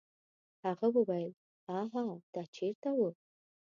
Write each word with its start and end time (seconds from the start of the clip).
هغه 0.65 0.87
وویل: 0.95 1.31
هاها 1.67 2.05
دا 2.33 2.43
چیرته 2.55 2.89
و؟ 2.97 2.99